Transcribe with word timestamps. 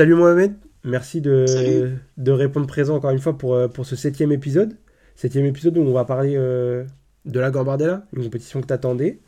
Salut 0.00 0.14
Mohamed, 0.14 0.54
merci 0.82 1.20
de, 1.20 1.92
de, 2.16 2.32
répondre 2.32 2.66
présent 2.66 2.96
encore 2.96 3.10
une 3.10 3.18
fois 3.18 3.36
pour, 3.36 3.52
euh, 3.52 3.68
pour 3.68 3.84
ce 3.84 3.96
septième 3.96 4.32
épisode. 4.32 4.78
Septième 5.14 5.44
épisode 5.44 5.76
où 5.76 5.82
on 5.82 5.92
va 5.92 6.06
parler 6.06 6.36
euh, 6.38 6.86
de 7.26 7.38
la 7.38 7.50
Gambardella, 7.50 8.06
une 8.16 8.24
compétition 8.24 8.62
que 8.62 8.66
tu 8.66 8.72
attendais. 8.72 9.20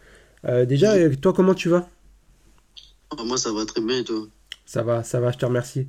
Euh, 0.47 0.65
déjà, 0.65 0.95
toi, 1.17 1.35
comment 1.35 1.53
tu 1.53 1.69
vas? 1.69 1.91
Ah, 3.11 3.23
Moi, 3.23 3.37
ça 3.37 3.53
va 3.53 3.67
très 3.67 3.83
bien 3.83 3.99
et 3.99 4.05
toi? 4.05 4.17
Ça 4.65 4.83
va, 4.83 5.03
ça 5.03 5.21
va, 5.21 5.31
je 5.31 5.37
te 5.37 5.45
remercie. 5.45 5.89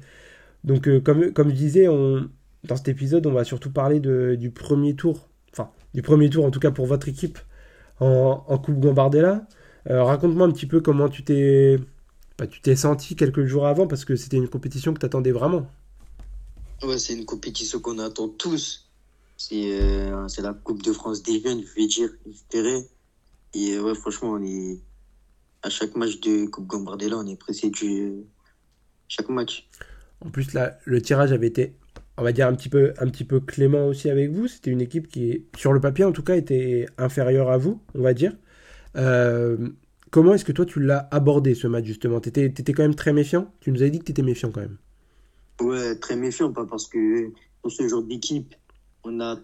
Donc, 0.66 0.90
comme, 1.04 1.32
comme 1.32 1.48
je 1.52 1.56
disais, 1.56 1.88
on, 1.88 2.30
dans 2.66 2.76
cet 2.76 2.90
épisode, 2.90 3.26
on 3.26 3.32
va 3.32 3.46
surtout 3.46 3.72
parler 3.72 4.02
de, 4.02 4.36
du 4.38 4.52
premier 4.52 4.96
tour, 4.96 5.30
enfin, 5.54 5.70
du 5.94 6.02
premier 6.02 6.30
tour 6.30 6.44
en 6.44 6.52
tout 6.52 6.60
cas 6.60 6.72
pour 6.72 6.88
votre 6.88 7.08
équipe 7.08 7.40
en, 8.02 8.44
en 8.46 8.58
Coupe 8.58 8.82
Gambardella. 8.82 9.48
Raconte-moi 9.86 10.46
un 10.46 10.52
petit 10.52 10.66
peu 10.66 10.82
comment 10.82 11.08
tu 11.08 11.24
t'es 11.24 11.78
bah, 12.38 12.48
tu 12.48 12.62
t'es 12.62 12.76
senti 12.76 13.16
quelques 13.16 13.46
jours 13.46 13.68
avant 13.68 13.88
parce 13.88 14.06
que 14.06 14.16
c'était 14.16 14.38
une 14.38 14.48
compétition 14.48 14.94
que 14.94 15.00
tu 15.00 15.06
attendais 15.06 15.32
vraiment. 15.32 15.68
Ouais, 16.82 16.98
c'est 16.98 17.14
une 17.14 17.26
compétition 17.26 17.80
qu'on 17.80 18.00
attend 18.00 18.28
tous. 18.28 18.90
C'est 19.38 19.82
euh, 19.82 20.28
la 20.42 20.54
Coupe 20.54 20.84
de 20.84 20.94
France 20.94 21.24
des 21.24 21.42
jeunes, 21.42 21.64
je 21.64 21.74
vais 21.76 21.88
dire, 21.88 22.10
espérer. 22.30 22.88
Et 23.54 23.74
euh, 23.74 23.82
ouais, 23.82 23.96
franchement, 23.96 24.32
on 24.32 24.44
est 24.44 24.80
à 25.62 25.70
chaque 25.70 25.96
match 25.96 26.20
de 26.20 26.46
Coupe 26.48 26.68
Gambardella, 26.68 27.18
on 27.18 27.28
est 27.28 27.36
pressé 27.36 27.70
du 27.70 28.24
chaque 29.08 29.30
match. 29.30 29.68
En 30.26 30.30
plus, 30.30 30.54
là, 30.54 30.78
le 30.86 31.02
tirage 31.02 31.32
avait 31.32 31.48
été, 31.48 31.76
on 32.18 32.24
va 32.24 32.32
dire, 32.32 32.48
un 32.48 32.56
petit 32.56 32.70
peu, 32.70 32.94
un 33.00 33.08
petit 33.10 33.24
peu 33.24 33.40
clément 33.40 33.88
aussi 33.88 34.10
avec 34.10 34.32
vous. 34.32 34.48
C'était 34.48 34.72
une 34.72 34.82
équipe 34.82 35.08
qui, 35.08 35.46
sur 35.58 35.74
le 35.74 35.80
papier 35.80 36.06
en 36.06 36.12
tout 36.12 36.24
cas, 36.24 36.36
était 36.36 36.88
inférieure 36.98 37.50
à 37.50 37.58
vous, 37.58 37.82
on 37.96 38.02
va 38.02 38.14
dire. 38.14 38.36
Euh, 38.96 39.70
Comment 40.14 40.36
est-ce 40.36 40.46
que 40.46 40.52
toi 40.52 40.68
tu 40.68 40.80
l'as 40.80 41.08
abordé 41.10 41.56
ce 41.56 41.66
match 41.66 41.86
justement? 41.86 42.20
Tu 42.20 42.30
étais, 42.30 42.74
quand 42.74 42.84
même 42.84 42.94
très 42.94 43.14
méfiant? 43.14 43.52
Tu 43.62 43.72
nous 43.72 43.82
avais 43.82 43.90
dit 43.90 43.98
que 43.98 44.04
tu 44.04 44.12
étais 44.12 44.22
méfiant 44.22 44.52
quand 44.52 44.62
même. 44.62 44.78
Ouais, 45.60 45.96
très 45.96 46.16
méfiant, 46.16 46.54
pas 46.54 46.68
parce 46.68 46.88
que 46.88 47.32
pour 47.64 47.72
ce 47.72 47.88
genre 47.88 48.04
d'équipe, 48.04 48.54
on 49.04 49.20
a, 49.20 49.42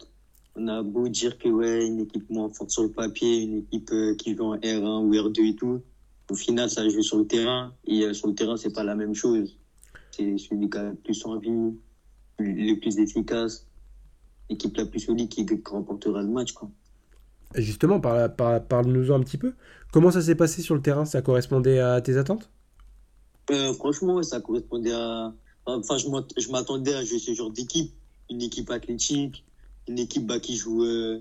on 0.55 0.67
a 0.67 0.83
beau 0.83 1.07
dire 1.07 1.39
que 1.39 1.49
ouais, 1.49 1.87
une 1.87 2.01
équipe 2.01 2.29
moins 2.29 2.53
forte 2.53 2.69
sur 2.69 2.83
le 2.83 2.91
papier, 2.91 3.41
une 3.41 3.57
équipe 3.57 3.89
euh, 3.91 4.13
qui 4.13 4.35
joue 4.35 4.43
en 4.43 4.57
R1 4.57 5.07
ou 5.07 5.11
R2 5.11 5.53
et 5.53 5.55
tout. 5.55 5.81
Au 6.29 6.35
final, 6.35 6.69
ça 6.69 6.87
joue 6.87 7.01
sur 7.01 7.17
le 7.17 7.25
terrain 7.25 7.73
et 7.87 8.03
euh, 8.03 8.13
sur 8.13 8.27
le 8.27 8.35
terrain, 8.35 8.55
c'est 8.55 8.71
pas 8.71 8.83
la 8.83 8.93
même 8.93 9.15
chose. 9.15 9.57
C'est 10.11 10.37
celui 10.37 10.69
qui 10.69 10.77
a 10.77 10.83
le 10.83 10.93
plus 10.93 11.25
envie, 11.25 11.79
le 12.37 12.75
plus 12.75 12.99
efficace, 12.99 13.65
l'équipe 14.51 14.77
la 14.77 14.85
plus 14.85 14.99
solide 14.99 15.29
qui 15.29 15.47
remportera 15.65 16.21
le 16.21 16.29
match. 16.29 16.51
Quoi. 16.51 16.69
Justement, 17.55 17.99
parle-nous-en 17.99 19.15
un 19.15 19.21
petit 19.21 19.37
peu. 19.37 19.53
Comment 19.91 20.11
ça 20.11 20.21
s'est 20.21 20.35
passé 20.35 20.61
sur 20.61 20.75
le 20.75 20.81
terrain? 20.81 21.05
Ça 21.05 21.21
correspondait 21.21 21.79
à 21.79 21.99
tes 21.99 22.17
attentes? 22.17 22.49
Euh, 23.49 23.73
Franchement, 23.73 24.21
ça 24.21 24.39
correspondait 24.39 24.93
à. 24.93 25.33
Enfin, 25.65 25.97
je 25.97 26.51
m'attendais 26.51 26.93
à 26.93 27.03
jouer 27.03 27.19
ce 27.19 27.33
genre 27.33 27.51
d'équipe. 27.51 27.91
Une 28.29 28.43
équipe 28.43 28.69
athlétique, 28.69 29.43
une 29.87 29.97
équipe 29.97 30.27
bah, 30.27 30.39
qui 30.39 30.55
joue. 30.55 30.83
Euh, 30.83 31.19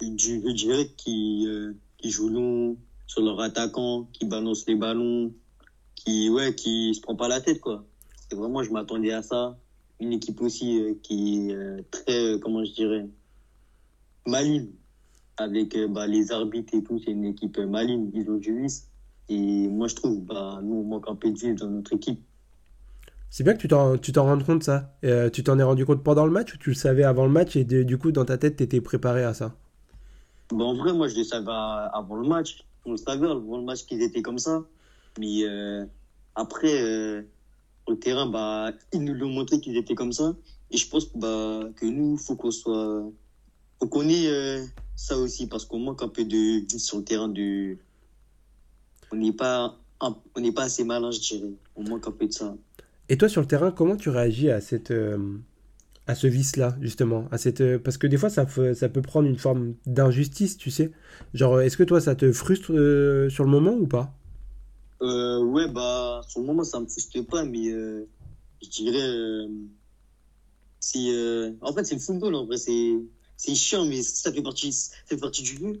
je 0.00 0.52
dirais 0.52 0.90
qui, 0.96 1.46
euh, 1.46 1.72
qui 1.98 2.10
joue 2.10 2.28
long 2.28 2.76
sur 3.06 3.22
leur 3.22 3.40
attaquant, 3.40 4.08
qui 4.12 4.26
balance 4.26 4.66
les 4.66 4.74
ballons, 4.74 5.32
qui 5.94 6.28
ouais, 6.28 6.56
qui 6.56 6.92
se 6.94 7.00
prend 7.00 7.14
pas 7.14 7.28
la 7.28 7.40
tête 7.40 7.60
quoi. 7.60 7.84
Vraiment, 8.32 8.64
je 8.64 8.72
m'attendais 8.72 9.12
à 9.12 9.22
ça. 9.22 9.56
Une 10.00 10.12
équipe 10.12 10.40
aussi 10.40 10.80
euh, 10.80 10.94
qui 11.02 11.50
est 11.50 11.90
très, 11.92 12.40
comment 12.40 12.64
je 12.64 12.72
dirais, 12.72 13.06
maligne 14.26 14.66
avec 15.36 15.76
euh, 15.76 15.88
bah, 15.88 16.06
les 16.06 16.32
arbitres 16.32 16.74
et 16.74 16.82
tout, 16.82 16.98
c'est 17.04 17.12
une 17.12 17.24
équipe 17.24 17.58
maligne, 17.58 18.10
ils 18.14 18.28
ont 18.30 18.36
du 18.36 18.62
vice. 18.62 18.88
Et 19.28 19.68
moi, 19.68 19.88
je 19.88 19.94
trouve, 19.96 20.20
bah, 20.20 20.60
nous, 20.62 20.76
on 20.76 20.84
manque 20.84 21.08
un 21.08 21.14
peu 21.14 21.30
de 21.30 21.58
dans 21.58 21.68
notre 21.68 21.92
équipe. 21.94 22.20
C'est 23.28 23.42
bien 23.44 23.54
que 23.54 23.58
tu 23.58 23.68
t'en, 23.68 23.98
tu 23.98 24.12
t'en 24.12 24.24
rendes 24.24 24.44
compte, 24.44 24.62
ça. 24.62 24.96
Euh, 25.04 25.28
tu 25.30 25.42
t'en 25.42 25.58
es 25.58 25.62
rendu 25.62 25.84
compte 25.84 26.02
pendant 26.02 26.24
le 26.26 26.32
match 26.32 26.54
ou 26.54 26.58
tu 26.58 26.70
le 26.70 26.76
savais 26.76 27.02
avant 27.02 27.26
le 27.26 27.32
match 27.32 27.56
et 27.56 27.64
du 27.64 27.98
coup, 27.98 28.12
dans 28.12 28.24
ta 28.24 28.38
tête, 28.38 28.56
tu 28.56 28.62
étais 28.62 28.80
préparé 28.80 29.24
à 29.24 29.34
ça? 29.34 29.54
Bah, 30.50 30.64
En 30.64 30.74
vrai, 30.74 30.92
moi, 30.92 31.08
je 31.08 31.16
le 31.16 31.24
savais 31.24 31.50
avant 31.50 32.16
le 32.16 32.28
match. 32.28 32.64
On 32.84 32.92
le 32.92 32.96
savait 32.96 33.26
avant 33.26 33.58
le 33.58 33.64
match 33.64 33.84
qu'ils 33.84 34.02
étaient 34.02 34.22
comme 34.22 34.38
ça. 34.38 34.62
Mais 35.18 35.42
euh, 35.42 35.84
après, 36.36 37.26
au 37.86 37.94
terrain, 37.94 38.26
bah, 38.26 38.70
ils 38.92 39.02
nous 39.02 39.14
l'ont 39.14 39.30
montré 39.30 39.60
qu'ils 39.60 39.76
étaient 39.76 39.96
comme 39.96 40.12
ça. 40.12 40.34
Et 40.70 40.76
je 40.76 40.88
pense 40.88 41.12
bah, 41.16 41.64
que 41.74 41.86
nous, 41.86 42.14
il 42.14 42.18
faut 42.18 42.36
qu'on 42.36 42.52
soit. 42.52 43.02
faut 43.80 43.88
qu'on 43.88 44.08
ait 44.08 44.62
ça 44.96 45.18
aussi, 45.18 45.46
parce 45.46 45.66
qu'on 45.66 45.78
manque 45.78 46.02
un 46.02 46.08
peu 46.08 46.24
de 46.24 46.64
sur 46.78 46.98
le 46.98 47.04
terrain 47.04 47.28
de. 47.28 47.76
On 49.12 49.16
n'est 49.16 49.32
pas, 49.32 49.78
on 50.00 50.40
n'est 50.40 50.52
pas 50.52 50.64
assez 50.64 50.82
malin, 50.82 51.10
je 51.10 51.20
dirais. 51.20 51.52
On 51.76 51.84
manque 51.84 52.08
un 52.08 52.12
peu 52.12 52.26
de 52.26 52.32
ça. 52.32 52.56
Et 53.08 53.16
toi, 53.16 53.28
sur 53.28 53.40
le 53.40 53.46
terrain, 53.46 53.70
comment 53.70 53.96
tu 53.96 54.08
réagis 54.08 54.50
à 54.50 54.60
cette. 54.60 54.90
Euh, 54.90 55.38
à 56.08 56.14
ce 56.14 56.26
vice-là, 56.28 56.76
justement? 56.80 57.26
À 57.32 57.38
cette, 57.38 57.60
euh, 57.60 57.78
Parce 57.78 57.98
que 57.98 58.06
des 58.06 58.16
fois, 58.16 58.30
ça, 58.30 58.46
ça 58.74 58.88
peut 58.88 59.02
prendre 59.02 59.28
une 59.28 59.36
forme 59.36 59.74
d'injustice, 59.86 60.56
tu 60.56 60.70
sais. 60.70 60.92
Genre, 61.34 61.60
est-ce 61.60 61.76
que 61.76 61.82
toi, 61.82 62.00
ça 62.00 62.14
te 62.14 62.30
frustre 62.32 62.72
euh, 62.72 63.28
sur 63.28 63.44
le 63.44 63.50
moment 63.50 63.72
ou 63.72 63.86
pas? 63.86 64.14
Euh, 65.02 65.42
Ouais, 65.44 65.68
bah, 65.68 66.20
sur 66.28 66.40
le 66.40 66.46
moment, 66.46 66.64
ça 66.64 66.80
me 66.80 66.86
frustre 66.86 67.24
pas, 67.26 67.44
mais 67.44 67.70
je 67.70 68.68
dirais. 68.70 69.48
si, 70.80 71.10
en 71.60 71.72
fait, 71.72 71.84
c'est 71.84 71.96
le 71.96 72.00
football, 72.00 72.34
en 72.34 72.46
vrai, 72.46 72.56
c'est 72.56 72.94
c'est 73.36 73.54
chiant, 73.54 73.84
mais 73.84 74.02
ça 74.02 74.32
fait 74.32 74.42
partie, 74.42 74.72
ça 74.72 74.94
fait 75.06 75.16
partie 75.16 75.42
du 75.42 75.56
jeu. 75.56 75.80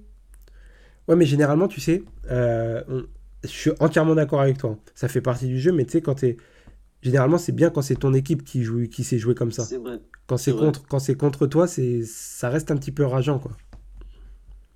Ouais, 1.08 1.16
mais 1.16 1.26
généralement, 1.26 1.68
tu 1.68 1.80
sais, 1.80 2.02
euh, 2.30 3.04
je 3.42 3.48
suis 3.48 3.70
entièrement 3.80 4.14
d'accord 4.14 4.40
avec 4.40 4.58
toi. 4.58 4.78
Ça 4.94 5.08
fait 5.08 5.20
partie 5.20 5.46
du 5.46 5.60
jeu, 5.60 5.72
mais 5.72 5.84
tu 5.84 5.92
sais, 5.92 6.00
quand 6.00 6.16
t'es. 6.16 6.36
Généralement, 7.02 7.38
c'est 7.38 7.52
bien 7.52 7.70
quand 7.70 7.82
c'est 7.82 7.96
ton 7.96 8.14
équipe 8.14 8.42
qui 8.42 8.62
joue, 8.62 8.88
qui 8.88 9.04
sait 9.04 9.18
jouer 9.18 9.34
comme 9.34 9.52
ça. 9.52 9.64
C'est 9.64 9.76
vrai. 9.76 10.00
Quand 10.26 10.38
c'est 10.38 10.52
contre, 10.52 10.84
quand 10.88 10.98
c'est 10.98 11.14
contre 11.14 11.46
toi, 11.46 11.68
c'est, 11.68 12.02
ça 12.04 12.48
reste 12.48 12.70
un 12.70 12.76
petit 12.76 12.90
peu 12.90 13.04
rageant, 13.04 13.38
quoi. 13.38 13.52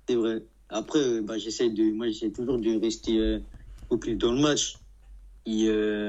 C'est 0.07 0.15
vrai. 0.15 0.43
Après, 0.69 0.99
euh, 0.99 1.21
bah, 1.21 1.37
j'essaie 1.37 1.69
de, 1.69 1.91
moi, 1.91 2.07
j'essaie 2.07 2.29
toujours 2.29 2.57
de 2.57 2.79
rester 2.79 3.17
euh, 3.17 3.39
au 3.89 3.97
plus 3.97 4.15
dans 4.15 4.31
le 4.31 4.39
match. 4.39 4.77
Et 5.45 5.67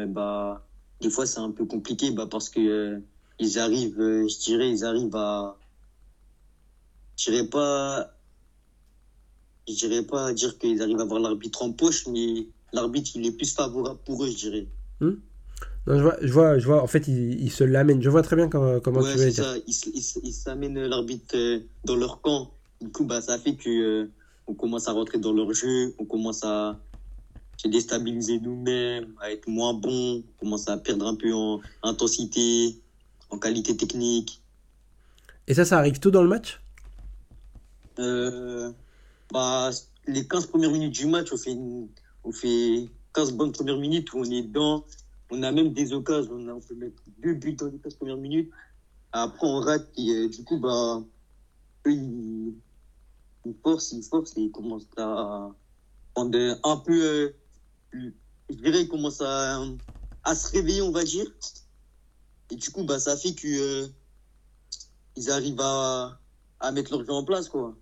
bah, 0.08 0.64
des 1.00 1.10
fois, 1.10 1.26
c'est 1.26 1.40
un 1.40 1.50
peu 1.50 1.64
compliqué, 1.64 2.12
bah, 2.12 2.28
parce 2.30 2.48
que 2.48 3.00
ils 3.40 3.58
arrivent, 3.58 3.96
je 3.98 4.38
dirais, 4.44 4.70
ils 4.70 4.84
arrivent 4.84 5.16
à 5.16 5.56
je 7.16 7.30
dirais 7.30 7.46
pas, 7.46 8.12
je 9.68 9.74
dirais 9.74 10.02
pas 10.02 10.32
dire 10.32 10.58
qu'ils 10.58 10.82
arrivent 10.82 11.00
à 11.00 11.02
avoir 11.02 11.20
l'arbitre 11.20 11.62
en 11.62 11.72
poche, 11.72 12.06
mais 12.06 12.46
l'arbitre, 12.72 13.12
il 13.14 13.26
est 13.26 13.32
plus 13.32 13.52
favorable 13.52 14.00
pour 14.04 14.24
eux, 14.24 14.28
je 14.28 14.36
dirais. 14.36 14.66
Hmm. 15.00 15.14
non, 15.86 15.98
je 15.98 16.02
vois, 16.02 16.16
je 16.20 16.32
vois, 16.32 16.58
je 16.58 16.66
vois, 16.66 16.82
en 16.82 16.86
fait, 16.86 17.08
il, 17.08 17.50
se 17.50 17.64
l'amène. 17.64 18.02
Je 18.02 18.10
vois 18.10 18.22
très 18.22 18.36
bien 18.36 18.48
comment, 18.48 18.80
comment 18.80 19.00
ouais, 19.00 19.12
tu 19.12 19.18
veux 19.18 19.30
dire. 19.30 19.44
Ça. 19.44 19.56
Ils, 19.66 20.32
s'amènent 20.32 20.80
l'arbitre 20.86 21.36
euh, 21.36 21.60
dans 21.84 21.96
leur 21.96 22.20
camp. 22.20 22.52
Du 22.80 22.90
coup, 22.90 23.04
bah, 23.04 23.20
ça 23.20 23.38
fait 23.38 23.54
que 23.54 23.68
euh, 23.68 24.10
on 24.46 24.54
commence 24.54 24.88
à 24.88 24.92
rentrer 24.92 25.18
dans 25.18 25.32
leur 25.32 25.52
jeu, 25.52 25.94
on 25.98 26.04
commence 26.04 26.42
à 26.44 26.78
se 27.56 27.68
déstabiliser 27.68 28.40
nous-mêmes, 28.40 29.14
à 29.20 29.30
être 29.30 29.46
moins 29.46 29.74
bon, 29.74 30.16
on 30.16 30.40
commence 30.40 30.68
à 30.68 30.76
perdre 30.78 31.06
un 31.06 31.14
peu 31.14 31.32
en 31.32 31.60
intensité, 31.82 32.76
en 33.30 33.38
qualité 33.38 33.76
technique. 33.76 34.40
Et 35.46 35.54
ça, 35.54 35.64
ça 35.64 35.78
arrive 35.78 36.00
tôt 36.00 36.10
dans 36.10 36.22
le 36.22 36.28
match? 36.28 36.61
Euh, 37.98 38.72
bah, 39.32 39.70
les 40.06 40.26
15 40.26 40.46
premières 40.46 40.70
minutes 40.70 40.94
du 40.94 41.06
match, 41.06 41.32
on 41.32 41.36
fait, 41.36 41.56
on 42.24 42.32
fait 42.32 42.88
15 43.14 43.32
bonnes 43.32 43.52
premières 43.52 43.78
minutes 43.78 44.12
où 44.12 44.18
on 44.18 44.24
est 44.24 44.42
dedans. 44.42 44.84
On 45.30 45.42
a 45.42 45.52
même 45.52 45.72
des 45.72 45.92
occasions, 45.92 46.34
on, 46.34 46.48
a, 46.48 46.52
on 46.54 46.60
peut 46.60 46.74
mettre 46.74 47.02
deux 47.18 47.34
buts 47.34 47.54
dans 47.54 47.66
les 47.66 47.78
15 47.78 47.94
premières 47.94 48.16
minutes. 48.16 48.50
Après, 49.12 49.46
on 49.46 49.60
rate, 49.60 49.88
et 49.96 50.28
du 50.28 50.44
coup, 50.44 50.58
bah, 50.58 51.02
eux, 51.86 51.92
ils, 51.92 52.54
ils 53.44 53.54
forcent, 53.62 53.92
ils 53.92 54.02
forcent, 54.02 54.36
et 54.36 54.42
ils 54.42 54.50
commencent 54.52 54.88
à 54.96 55.50
prendre 56.14 56.38
un 56.64 56.76
peu, 56.78 57.02
euh, 57.04 57.30
je 57.92 58.54
dirais, 58.56 58.82
ils 58.82 58.88
commencent 58.88 59.22
à, 59.22 59.62
à 60.24 60.34
se 60.34 60.52
réveiller, 60.52 60.82
on 60.82 60.92
va 60.92 61.04
dire. 61.04 61.26
Et 62.50 62.56
du 62.56 62.70
coup, 62.70 62.84
bah, 62.84 62.98
ça 62.98 63.16
fait 63.16 63.34
que, 63.34 63.48
euh, 63.48 63.88
arrivent 65.30 65.60
à, 65.60 66.20
à 66.60 66.72
mettre 66.72 66.92
leur 66.92 67.04
jeu 67.04 67.12
en 67.12 67.24
place, 67.24 67.48
quoi. 67.48 67.81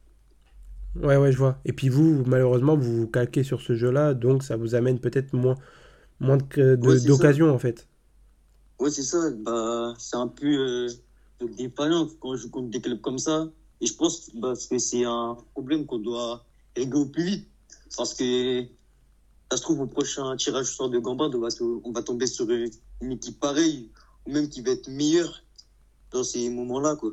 Ouais, 0.97 1.17
ouais, 1.17 1.33
je 1.33 1.39
vois. 1.39 1.59
Et 1.65 1.73
puis 1.73 1.89
vous, 1.89 2.25
malheureusement, 2.27 2.77
vous 2.77 3.03
vous 3.03 3.07
calquez 3.07 3.45
sur 3.45 3.61
ce 3.61 3.75
jeu-là, 3.75 4.15
donc 4.15 4.43
ça 4.43 4.57
vous 4.57 4.75
amène 4.75 4.99
peut-être 4.99 5.33
moins, 5.33 5.57
moins 6.19 6.37
d'occasions, 6.37 7.51
en 7.51 7.59
fait. 7.59 7.87
Ouais, 8.79 8.91
c'est 8.91 9.03
ça. 9.03 9.31
Bah, 9.31 9.95
c'est 9.99 10.17
un 10.17 10.29
peu 10.29 10.47
euh, 10.47 10.89
défaillant 11.57 12.09
quand 12.19 12.35
je 12.35 12.43
joue 12.43 12.51
contre 12.51 12.71
des 12.71 12.81
clubs 12.81 13.01
comme 13.01 13.19
ça. 13.19 13.49
Et 13.81 13.87
je 13.87 13.95
pense 13.95 14.31
bah, 14.35 14.55
que 14.55 14.79
c'est 14.79 15.05
un 15.05 15.37
problème 15.53 15.87
qu'on 15.87 15.99
doit 15.99 16.45
régler 16.77 17.01
au 17.01 17.07
plus 17.07 17.25
vite. 17.25 17.49
Parce 17.97 18.15
que 18.15 18.65
ça 19.51 19.57
se 19.57 19.63
trouve, 19.63 19.81
au 19.81 19.87
prochain 19.87 20.37
tirage 20.37 20.67
au 20.67 20.71
sort 20.71 20.91
de 20.91 20.99
Gamba, 20.99 21.27
on 21.33 21.39
va, 21.39 21.49
on 21.85 21.93
va 21.93 22.03
tomber 22.03 22.27
sur 22.27 22.49
une 22.51 23.13
équipe 23.13 23.39
pareille, 23.41 23.91
ou 24.27 24.33
même 24.33 24.49
qui 24.49 24.63
va 24.63 24.73
être 24.73 24.89
meilleure 24.89 25.43
dans 26.11 26.25
ces 26.25 26.51
moments-là, 26.51 26.97
quoi. 26.97 27.13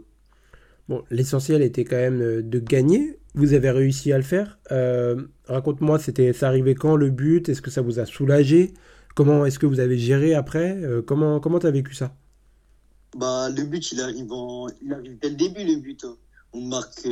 Bon, 0.90 1.04
l'essentiel 1.12 1.62
était 1.62 1.84
quand 1.84 1.98
même 1.98 2.22
euh, 2.22 2.42
de 2.42 2.60
gagner. 2.60 3.20
Vous 3.34 3.54
avez 3.54 3.70
réussi 3.72 4.14
à 4.14 4.18
le 4.18 4.24
faire. 4.24 4.58
Euh, 4.72 5.28
raconte-moi, 5.46 6.00
c'était, 6.00 6.34
ça 6.34 6.48
arrivait 6.48 6.76
quand 6.76 6.96
le 6.96 7.10
but? 7.10 7.50
Est-ce 7.50 7.62
que 7.62 7.70
ça 7.70 7.82
vous 7.82 8.00
a 8.00 8.06
soulagé? 8.06 8.74
Comment 9.16 9.46
est-ce 9.46 9.60
que 9.60 9.66
vous 9.66 9.80
avez 9.80 9.98
géré 9.98 10.34
après? 10.34 10.80
Comment 11.08 11.40
comment 11.40 11.58
as 11.58 11.72
vécu 11.72 11.96
ça? 11.96 12.16
Bah, 13.16 13.50
le 13.50 13.64
but, 13.64 13.92
il 13.92 14.00
arrive, 14.00 14.32
en... 14.32 14.68
il 14.84 14.94
arrive 14.94 15.18
dès 15.20 15.30
le 15.30 15.36
début, 15.36 15.64
le 15.64 15.78
but. 15.78 16.04
Hein. 16.04 16.16
On 16.54 16.62
marque 16.62 17.08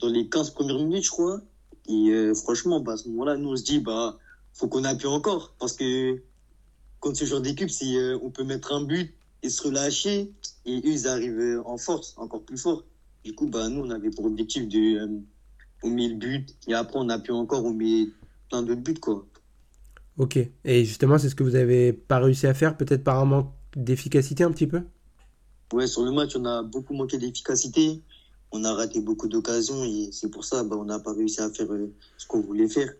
dans 0.00 0.08
les 0.08 0.28
15 0.28 0.50
premières 0.50 0.78
minutes, 0.78 1.04
je 1.04 1.10
crois. 1.10 1.40
Et 1.88 2.32
franchement, 2.36 2.78
bah, 2.78 2.92
à 2.92 2.96
ce 2.96 3.08
moment-là, 3.08 3.36
nous, 3.36 3.50
on 3.50 3.56
se 3.56 3.64
dit, 3.64 3.80
bah, 3.80 4.18
faut 4.52 4.68
qu'on 4.68 4.84
appuie 4.84 5.08
encore. 5.08 5.54
Parce 5.58 5.72
que 5.72 6.22
contre 7.00 7.18
ce 7.18 7.24
genre 7.24 7.40
d'équipe, 7.40 7.70
si 7.70 7.98
on 8.22 8.30
peut 8.30 8.44
mettre 8.44 8.72
un 8.72 8.84
but 8.84 9.12
et 9.44 9.48
se 9.50 9.62
relâcher, 9.62 10.32
et 10.66 10.78
eux, 10.78 10.82
ils 10.86 11.06
arrivent 11.06 11.62
en 11.64 11.76
force, 11.76 12.14
encore 12.16 12.42
plus 12.42 12.58
fort. 12.58 12.82
Du 13.24 13.34
coup, 13.34 13.46
bah, 13.46 13.68
nous, 13.68 13.82
on 13.82 13.90
avait 13.90 14.10
pour 14.10 14.24
objectif 14.24 14.66
de, 14.68 14.98
euh, 14.98 15.20
on 15.84 15.90
met 15.90 16.08
le 16.08 16.16
but, 16.16 16.56
et 16.66 16.74
après, 16.74 16.98
on 16.98 17.08
appuie 17.08 17.32
encore, 17.32 17.64
on 17.64 17.72
met 17.72 18.08
plein 18.48 18.62
d'autres 18.62 18.80
buts, 18.80 18.94
quoi. 18.94 19.24
Ok. 20.18 20.38
Et 20.64 20.84
justement, 20.84 21.18
c'est 21.18 21.28
ce 21.28 21.36
que 21.36 21.44
vous 21.44 21.54
avez 21.54 21.92
pas 21.92 22.18
réussi 22.18 22.46
à 22.46 22.54
faire, 22.54 22.76
peut-être 22.76 23.04
par 23.04 23.20
un 23.20 23.24
manque 23.24 23.52
d'efficacité 23.76 24.42
un 24.42 24.50
petit 24.50 24.66
peu? 24.66 24.82
Ouais, 25.72 25.86
sur 25.86 26.04
le 26.04 26.12
match, 26.12 26.36
on 26.36 26.44
a 26.44 26.62
beaucoup 26.62 26.94
manqué 26.94 27.18
d'efficacité. 27.18 28.02
On 28.52 28.62
a 28.62 28.72
raté 28.72 29.00
beaucoup 29.00 29.26
d'occasions 29.26 29.82
et 29.82 30.10
c'est 30.12 30.30
pour 30.30 30.44
ça 30.44 30.62
bah, 30.62 30.76
on 30.78 30.84
n'a 30.84 31.00
pas 31.00 31.12
réussi 31.12 31.40
à 31.40 31.50
faire 31.50 31.72
euh, 31.72 31.92
ce 32.16 32.26
qu'on 32.28 32.40
voulait 32.40 32.68
faire. 32.68 32.94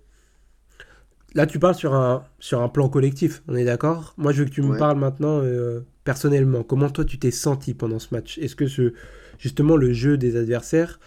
Là, 1.34 1.46
tu 1.46 1.60
parles 1.60 1.76
sur 1.76 1.94
un, 1.94 2.24
sur 2.40 2.60
un 2.60 2.68
plan 2.68 2.88
collectif, 2.88 3.42
on 3.46 3.54
est 3.54 3.64
d'accord? 3.64 4.14
Moi, 4.16 4.32
je 4.32 4.42
veux 4.42 4.48
que 4.48 4.54
tu 4.54 4.62
me 4.62 4.76
parles 4.76 4.98
maintenant 4.98 5.40
euh, 5.42 5.86
personnellement. 6.04 6.62
Comment 6.62 6.90
toi, 6.90 7.04
tu 7.04 7.18
t'es 7.18 7.30
senti 7.30 7.74
pendant 7.74 7.98
ce 7.98 8.08
match? 8.12 8.38
Est-ce 8.38 8.56
que 8.56 8.66
ce, 8.66 8.92
justement 9.38 9.76
le 9.76 9.92
jeu 9.92 10.16
des 10.16 10.36
adversaires, 10.36 11.00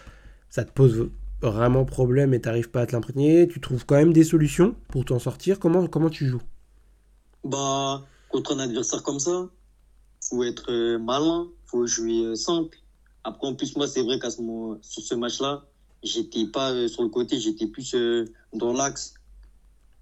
ça 0.49 0.65
te 0.65 0.71
pose 0.71 1.09
vraiment 1.41 1.85
problème 1.85 2.33
et 2.33 2.41
t'arrives 2.41 2.69
pas 2.69 2.81
à 2.81 2.85
te 2.85 2.93
l'imprégner? 2.93 3.47
Tu 3.47 3.61
trouves 3.61 3.85
quand 3.85 3.95
même 3.95 4.13
des 4.13 4.23
solutions 4.23 4.75
pour 4.89 5.05
t'en 5.05 5.19
sortir? 5.19 5.59
Comment, 5.59 5.87
comment 5.87 6.09
tu 6.09 6.27
joues? 6.27 6.41
Bah, 7.43 8.05
contre 8.29 8.55
un 8.55 8.59
adversaire 8.59 9.03
comme 9.03 9.19
ça, 9.19 9.49
faut 10.21 10.43
être 10.43 10.71
euh, 10.71 10.99
malin, 10.99 11.47
faut 11.65 11.85
jouer 11.85 12.25
euh, 12.25 12.35
simple. 12.35 12.77
Après, 13.23 13.47
en 13.47 13.55
plus, 13.55 13.75
moi, 13.75 13.87
c'est 13.87 14.03
vrai 14.03 14.19
qu'à 14.19 14.29
ce 14.29 14.41
moment, 14.41 14.77
sur 14.81 15.03
ce 15.03 15.15
match-là, 15.15 15.65
j'étais 16.03 16.47
pas 16.47 16.87
sur 16.87 17.03
le 17.03 17.09
côté, 17.09 17.39
j'étais 17.39 17.67
plus 17.67 17.95
dans 18.53 18.73
l'axe 18.73 19.13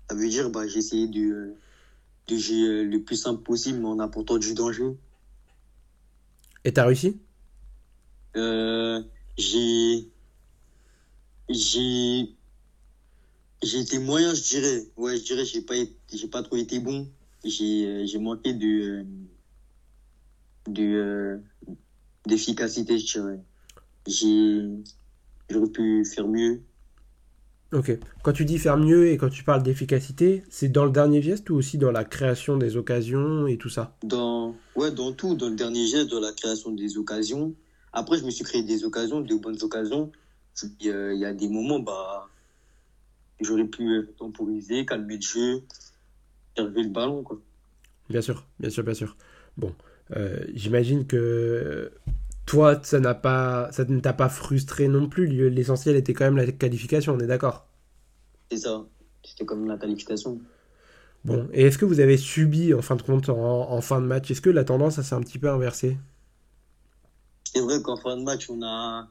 ça 0.09 0.15
veut 0.15 0.29
dire, 0.29 0.49
bah, 0.49 0.67
j'ai 0.67 0.79
essayé 0.79 1.07
de, 1.07 1.55
de 2.27 2.37
jouer 2.37 2.83
le 2.83 3.03
plus 3.03 3.15
simple 3.15 3.43
possible, 3.43 3.79
mais 3.79 3.87
en 3.87 3.99
apportant 3.99 4.37
du 4.37 4.53
danger. 4.53 4.95
Et 6.63 6.73
t'as 6.73 6.85
réussi? 6.85 7.19
Euh, 8.35 9.01
J'ai. 9.37 10.09
J'ai. 11.49 12.29
J'ai 13.63 13.79
été 13.79 13.99
moyen, 13.99 14.33
je 14.33 14.43
dirais. 14.43 14.85
Ouais, 14.97 15.17
je 15.17 15.23
dirais, 15.23 15.45
j'ai 15.45 15.61
pas, 15.61 15.75
j'ai 16.11 16.27
pas 16.27 16.43
trop 16.43 16.57
été 16.57 16.79
bon. 16.79 17.07
J'ai, 17.43 18.05
j'ai 18.07 18.19
manqué 18.19 18.53
de. 18.53 19.05
de. 20.67 21.39
d'efficacité, 22.25 22.97
je 22.97 23.05
dirais. 23.05 23.39
J'ai. 24.07 24.69
J'aurais 25.49 25.69
pu 25.69 26.03
faire 26.05 26.27
mieux. 26.27 26.61
Ok. 27.73 27.97
Quand 28.23 28.31
tu 28.31 28.45
dis 28.45 28.57
faire 28.57 28.77
mieux 28.77 29.07
et 29.07 29.17
quand 29.17 29.29
tu 29.29 29.43
parles 29.43 29.63
d'efficacité, 29.63 30.43
c'est 30.49 30.69
dans 30.69 30.85
le 30.85 30.91
dernier 30.91 31.21
geste 31.21 31.49
ou 31.49 31.55
aussi 31.55 31.77
dans 31.77 31.91
la 31.91 32.05
création 32.05 32.57
des 32.57 32.77
occasions 32.77 33.47
et 33.47 33.57
tout 33.57 33.69
ça? 33.69 33.97
Dans 34.03 34.55
ouais, 34.75 34.91
dans 34.91 35.11
tout, 35.11 35.35
dans 35.35 35.49
le 35.49 35.55
dernier 35.55 35.87
geste, 35.87 36.09
dans 36.09 36.19
la 36.19 36.31
création 36.31 36.71
des 36.71 36.97
occasions. 36.97 37.53
Après, 37.91 38.17
je 38.17 38.25
me 38.25 38.29
suis 38.29 38.43
créé 38.43 38.63
des 38.63 38.83
occasions, 38.83 39.21
de 39.21 39.35
bonnes 39.35 39.61
occasions. 39.61 40.11
Il 40.79 40.87
y 40.87 41.25
a 41.25 41.33
des 41.33 41.49
moments, 41.49 41.79
bah, 41.79 42.29
j'aurais 43.41 43.65
pu 43.65 44.07
temporiser, 44.17 44.85
calmer 44.85 45.15
le 45.15 45.21
jeu, 45.21 45.63
servir 46.55 46.83
le 46.83 46.89
ballon, 46.89 47.23
quoi. 47.23 47.39
Bien 48.09 48.21
sûr, 48.21 48.45
bien 48.59 48.69
sûr, 48.69 48.83
bien 48.83 48.93
sûr. 48.93 49.17
Bon, 49.57 49.73
euh, 50.15 50.45
j'imagine 50.53 51.07
que 51.07 51.91
toi, 52.45 52.79
ça 52.83 52.99
n'a 52.99 53.15
pas, 53.15 53.71
ça 53.71 53.85
ne 53.85 53.99
t'a 53.99 54.13
pas 54.13 54.29
frustré 54.29 54.87
non 54.87 55.09
plus. 55.09 55.49
L'essentiel 55.49 55.95
était 55.95 56.13
quand 56.13 56.25
même 56.25 56.37
la 56.37 56.51
qualification, 56.51 57.13
on 57.13 57.19
est 57.19 57.27
d'accord 57.27 57.67
C'est 58.51 58.57
ça. 58.57 58.85
C'était 59.23 59.45
comme 59.45 59.67
la 59.67 59.77
qualification. 59.77 60.39
Bon, 61.23 61.47
et 61.53 61.63
est-ce 61.63 61.79
que 61.79 61.85
vous 61.85 61.99
avez 61.99 62.17
subi, 62.17 62.75
en 62.75 62.83
fin 62.83 62.95
de 62.95 63.01
compte, 63.01 63.29
en, 63.29 63.81
fin 63.81 63.99
de 63.99 64.05
match, 64.05 64.29
est-ce 64.29 64.41
que 64.41 64.51
la 64.51 64.63
tendance, 64.63 65.01
s'est 65.01 65.15
un 65.15 65.21
petit 65.21 65.39
peu 65.39 65.49
inversée? 65.49 65.97
C'est 67.51 67.61
vrai 67.61 67.81
qu'en 67.81 67.97
fin 67.97 68.15
de 68.15 68.21
match, 68.21 68.47
on 68.49 68.61
a. 68.61 69.07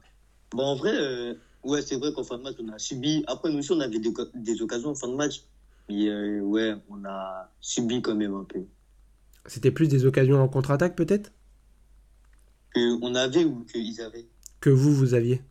Bon, 0.51 0.63
en 0.63 0.75
vrai, 0.75 0.95
euh, 0.95 1.33
ouais, 1.65 1.81
c'est 1.81 1.97
vrai 1.97 2.13
qu'en 2.13 2.23
fin 2.23 2.37
de 2.37 2.43
match, 2.43 2.55
on 2.63 2.69
a 2.69 2.79
subi. 2.79 3.25
Après, 3.27 3.51
nous 3.51 3.57
aussi, 3.57 3.73
on 3.73 3.81
avait 3.81 3.99
des, 3.99 4.61
occasions 4.61 4.91
en 4.91 4.95
fin 4.95 5.09
de 5.09 5.15
match. 5.15 5.41
Mais 5.89 6.07
euh, 6.07 6.39
ouais, 6.39 6.73
on 6.89 7.03
a 7.03 7.51
subi 7.59 8.01
quand 8.01 8.15
même 8.15 8.33
un 8.33 8.45
peu. 8.45 8.61
C'était 9.45 9.71
plus 9.71 9.89
des 9.89 10.05
occasions 10.05 10.41
en 10.41 10.47
contre-attaque, 10.47 10.95
peut-être? 10.95 11.33
On 13.01 13.15
avait 13.15 13.45
ou 13.45 13.63
qu'ils 13.65 14.01
avaient 14.01 14.25
Que 14.59 14.69
vous, 14.69 14.93
vous 14.93 15.13
aviez 15.13 15.41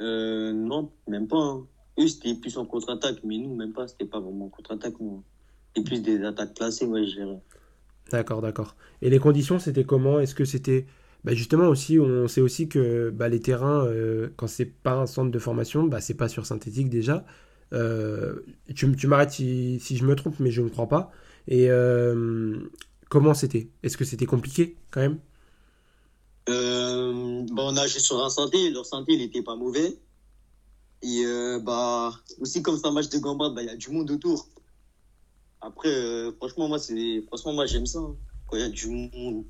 euh, 0.00 0.52
Non, 0.52 0.90
même 1.08 1.28
pas. 1.28 1.38
Hein. 1.38 1.66
Eux, 1.98 2.08
c'était 2.08 2.34
plus 2.34 2.56
en 2.56 2.66
contre-attaque, 2.66 3.18
mais 3.24 3.38
nous, 3.38 3.54
même 3.54 3.72
pas. 3.72 3.88
C'était 3.88 4.06
pas 4.06 4.20
vraiment 4.20 4.46
en 4.46 4.48
contre-attaque, 4.48 4.94
C'était 5.74 5.88
plus 5.88 6.02
des 6.02 6.24
attaques 6.24 6.54
classées, 6.54 6.86
ouais, 6.86 7.06
je 7.06 7.16
dirais. 7.16 7.38
D'accord, 8.10 8.42
d'accord. 8.42 8.76
Et 9.00 9.10
les 9.10 9.18
conditions, 9.18 9.58
c'était 9.58 9.84
comment? 9.84 10.20
Est-ce 10.20 10.34
que 10.34 10.44
c'était. 10.44 10.86
Bah 11.24 11.34
justement 11.34 11.68
aussi, 11.68 12.00
on 12.00 12.26
sait 12.26 12.40
aussi 12.40 12.68
que 12.68 13.10
bah, 13.10 13.28
les 13.28 13.38
terrains, 13.38 13.86
euh, 13.86 14.30
quand 14.36 14.48
c'est 14.48 14.66
pas 14.66 14.94
un 14.94 15.06
centre 15.06 15.30
de 15.30 15.38
formation, 15.38 15.84
bah, 15.84 16.00
c'est 16.00 16.14
pas 16.14 16.28
sur 16.28 16.46
synthétique 16.46 16.88
déjà. 16.88 17.24
Euh, 17.72 18.40
tu, 18.74 18.90
tu 18.96 19.06
m'arrêtes 19.06 19.30
si, 19.30 19.78
si, 19.78 19.96
je 19.96 20.04
me 20.04 20.16
trompe, 20.16 20.40
mais 20.40 20.50
je 20.50 20.62
ne 20.62 20.68
crois 20.68 20.88
pas. 20.88 21.12
Et 21.46 21.68
comment 23.08 23.34
c'était? 23.34 23.68
Est-ce 23.84 23.96
que 23.96 24.04
c'était 24.04 24.26
compliqué 24.26 24.76
quand 24.90 25.00
même? 25.00 25.18
Euh, 26.48 27.46
bah, 27.52 27.62
on 27.66 27.76
a 27.76 27.86
joué 27.86 28.00
sur 28.00 28.22
un 28.24 28.30
santé, 28.30 28.70
leur 28.70 28.86
santé, 28.86 29.12
il 29.12 29.22
était 29.22 29.42
pas 29.42 29.56
mauvais. 29.56 29.98
Et 31.02 31.24
euh, 31.24 31.58
bah 31.58 32.12
aussi 32.40 32.62
comme 32.62 32.76
c'est 32.76 32.86
un 32.86 32.92
match 32.92 33.08
de 33.08 33.18
gambade, 33.18 33.54
bah 33.54 33.62
il 33.62 33.66
y 33.66 33.70
a 33.70 33.76
du 33.76 33.90
monde 33.90 34.10
autour. 34.10 34.48
Après, 35.60 35.88
euh, 35.88 36.32
franchement 36.36 36.68
moi 36.68 36.78
c'est, 36.78 37.22
franchement 37.26 37.54
moi 37.54 37.66
j'aime 37.66 37.86
ça. 37.86 37.98
Hein. 37.98 38.14
Il 38.52 38.60
y 38.60 38.62
a 38.62 38.68
du 38.68 38.88
monde, 38.88 39.44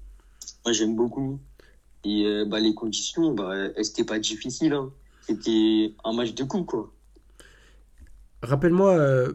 moi 0.65 0.73
j'aime 0.73 0.97
beaucoup. 0.97 1.41
Et 2.05 2.45
bah 2.47 2.59
les 2.59 2.75
conditions, 2.75 3.35
bah 3.35 3.55
c'était 3.83 4.05
pas 4.05 4.19
difficile. 4.19 4.73
Hein. 4.73 4.91
C'était 5.21 5.95
un 6.05 6.13
match 6.13 6.35
de 6.35 6.45
coups 6.45 6.67
quoi. 6.67 6.93
Rappelle-moi, 8.43 9.27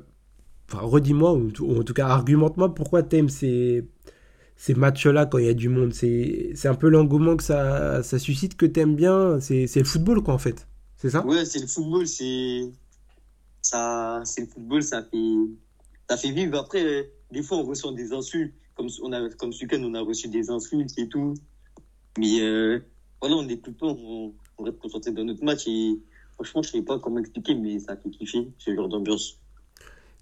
enfin 0.68 0.86
redis-moi 0.86 1.33
ou, 1.33 1.51
en 1.80 1.83
tout 1.83 1.94
cas 1.94 2.07
argumente-moi 2.07 2.73
pourquoi 2.73 3.04
t'aimes 3.04 3.30
ces 3.30 3.87
ces 4.57 4.73
matchs-là 4.73 5.28
quand 5.28 5.37
il 5.37 5.45
y 5.45 5.49
a 5.49 5.54
du 5.54 5.69
monde. 5.69 5.94
C'est 5.94 6.66
un 6.66 6.73
peu 6.73 6.90
l'engouement 6.90 7.37
que 7.37 7.44
ça, 7.44 8.04
ça 8.04 8.19
suscite 8.19 8.57
que 8.57 8.66
t'aimes 8.66 8.95
bien. 8.95 9.40
C'est 9.40 9.73
le 9.76 9.83
football, 9.83 10.21
quoi, 10.23 10.33
en 10.33 10.40
fait. 10.40 10.68
C'est 10.97 11.11
ça? 11.11 11.26
Ouais, 11.26 11.45
c'est 11.45 11.59
le 11.59 11.68
football. 11.68 12.07
C'est 12.07 12.71
ça, 13.61 14.23
le 14.37 14.45
football. 14.47 14.81
Ça 14.83 15.04
fait, 15.04 15.33
ça 16.09 16.18
fait 16.18 16.31
vivre. 16.31 16.57
Après, 16.57 17.11
des 17.31 17.44
fois, 17.44 17.59
on 17.59 17.64
reçoit 17.64 17.94
des 17.94 18.11
insultes. 18.11 18.54
Comme, 18.76 18.90
on 19.04 19.11
a, 19.11 19.30
comme 19.30 19.54
ce 19.54 19.64
week-end, 19.64 19.81
on 19.83 19.94
a 19.94 20.02
reçu 20.02 20.28
des 20.28 20.49
insultes 20.49 20.97
et 20.97 21.07
tout. 21.07 21.35
Mais 22.18 22.42
euh, 22.42 22.80
voilà, 23.21 23.35
on 23.35 23.44
n'écoute 23.44 23.78
pas. 23.78 23.87
On, 23.87 24.33
on 24.57 24.64
reste 24.64 24.80
concentré 24.80 25.11
dans 25.11 25.23
notre 25.23 25.44
match. 25.44 25.68
Et 25.68 25.99
franchement, 26.33 26.64
je 26.64 26.69
ne 26.69 26.71
sais 26.73 26.81
pas 26.81 26.97
comment 26.97 27.19
expliquer, 27.19 27.54
mais 27.54 27.80
ça 27.80 27.95
fait 27.95 28.09
kiffer 28.09 28.49
ce 28.57 28.76
genre 28.76 28.90
d'ambiance. 28.90 29.40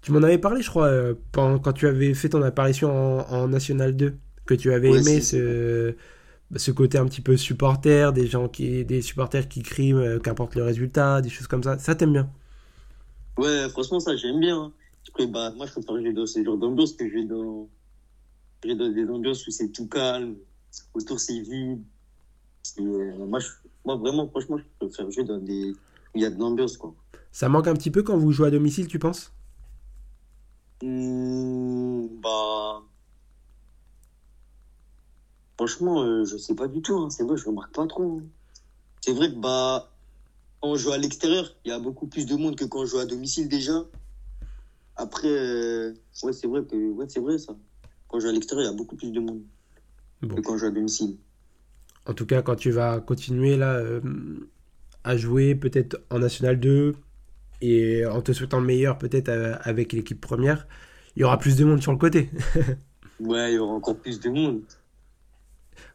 Tu 0.02 0.12
m'en 0.12 0.22
avais 0.22 0.38
parlé, 0.38 0.62
je 0.62 0.68
crois, 0.68 0.86
euh, 0.86 1.14
quand 1.32 1.72
tu 1.72 1.88
avais 1.88 2.14
fait 2.14 2.28
ton 2.28 2.42
apparition 2.42 2.90
en, 2.90 3.28
en 3.28 3.48
National 3.48 3.96
2 3.96 4.14
que 4.46 4.54
tu 4.54 4.72
avais 4.72 4.94
aimé 4.96 5.20
ce, 5.20 5.94
ce 6.56 6.70
côté 6.72 6.98
un 6.98 7.06
petit 7.06 7.22
peu 7.22 7.36
supporter, 7.36 8.12
des 8.14 8.26
gens 8.28 8.48
qui, 8.48 8.84
des 8.84 9.02
supporters 9.02 9.48
qui 9.48 9.62
crient, 9.62 9.94
euh, 9.94 10.20
qu'importe 10.20 10.56
le 10.56 10.64
résultat, 10.64 11.22
des 11.22 11.30
choses 11.30 11.46
comme 11.48 11.62
ça. 11.64 11.78
Ça 11.78 11.94
t'aime 11.96 12.12
bien? 12.14 12.30
Ouais, 13.38 13.68
franchement, 13.70 14.00
ça 14.00 14.16
j'aime 14.16 14.40
bien. 14.40 14.72
Hein. 15.18 15.26
bah, 15.28 15.52
moi, 15.56 15.66
je 15.66 15.72
préfère 15.72 15.96
jouer 15.98 16.12
dans 16.12 16.26
ce 16.26 16.42
genre 16.42 16.56
d'ambiance 16.58 16.94
que 16.94 17.08
jouer 17.08 17.24
dans, 17.24 17.68
dans 18.64 18.92
des 18.94 19.08
ambiances 19.10 19.46
où 19.46 19.50
c'est 19.50 19.70
tout 19.72 19.88
calme, 19.88 20.36
autour 20.94 21.20
c'est 21.20 21.40
vide. 21.40 21.84
Euh, 22.80 23.26
moi, 23.26 23.40
moi, 23.84 23.96
vraiment, 23.96 24.28
franchement, 24.30 24.58
je 24.58 24.64
préfère 24.86 25.10
jouer 25.10 25.24
dans 25.24 25.38
des 25.40 25.74
il 26.14 26.22
y 26.22 26.26
a 26.26 26.30
de 26.30 26.38
l'ambiance, 26.40 26.76
quoi. 26.78 26.94
Ça 27.30 27.48
manque 27.48 27.68
un 27.68 27.74
petit 27.74 27.92
peu 27.92 28.02
quand 28.02 28.16
vous 28.18 28.32
jouez 28.32 28.48
à 28.48 28.50
domicile, 28.50 28.88
tu 28.88 28.98
penses? 28.98 29.32
Mmh, 30.82 32.20
Bah 32.22 32.85
Franchement, 35.56 36.02
euh, 36.02 36.24
je 36.24 36.36
sais 36.36 36.54
pas 36.54 36.68
du 36.68 36.82
tout. 36.82 36.96
Hein. 36.96 37.10
C'est 37.10 37.22
vrai, 37.22 37.36
je 37.36 37.46
remarque 37.46 37.74
pas 37.74 37.86
trop. 37.86 38.18
Hein. 38.18 38.22
C'est 39.00 39.12
vrai 39.12 39.30
que 39.30 39.38
bah, 39.38 39.90
quand 40.60 40.70
on 40.70 40.76
joue 40.76 40.92
à 40.92 40.98
l'extérieur, 40.98 41.54
il 41.64 41.70
y 41.70 41.72
a 41.72 41.78
beaucoup 41.78 42.06
plus 42.06 42.26
de 42.26 42.36
monde 42.36 42.56
que 42.56 42.64
quand 42.64 42.80
on 42.80 42.86
joue 42.86 42.98
à 42.98 43.06
domicile 43.06 43.48
déjà. 43.48 43.84
Après, 44.96 45.28
euh, 45.28 45.94
ouais, 46.22 46.32
c'est 46.32 46.46
vrai 46.46 46.62
que 46.64 46.76
ouais, 46.76 47.06
c'est 47.08 47.20
vrai 47.20 47.38
ça. 47.38 47.54
Quand 48.08 48.18
on 48.18 48.20
joue 48.20 48.28
à 48.28 48.32
l'extérieur, 48.32 48.66
il 48.66 48.70
y 48.70 48.74
a 48.74 48.76
beaucoup 48.76 48.96
plus 48.96 49.12
de 49.12 49.20
monde 49.20 49.42
que 50.22 50.40
quand 50.40 50.54
on 50.54 50.58
joue 50.58 50.66
à 50.66 50.70
domicile. 50.70 51.16
En 52.06 52.14
tout 52.14 52.26
cas, 52.26 52.42
quand 52.42 52.56
tu 52.56 52.70
vas 52.70 53.00
continuer 53.00 53.56
là 53.56 53.74
euh, 53.74 54.00
à 55.04 55.16
jouer 55.16 55.54
peut-être 55.54 56.00
en 56.10 56.18
National 56.18 56.60
2 56.60 56.94
et 57.62 58.06
en 58.06 58.20
te 58.22 58.32
souhaitant 58.32 58.60
le 58.60 58.66
meilleur 58.66 58.98
peut-être 58.98 59.30
avec 59.62 59.92
l'équipe 59.92 60.20
première, 60.20 60.66
il 61.16 61.20
y 61.20 61.24
aura 61.24 61.38
plus 61.38 61.56
de 61.56 61.64
monde 61.64 61.82
sur 61.82 61.92
le 61.92 61.98
côté. 61.98 62.30
ouais, 63.20 63.52
il 63.52 63.54
y 63.56 63.58
aura 63.58 63.72
encore 63.72 63.96
plus 63.96 64.20
de 64.20 64.30
monde. 64.30 64.62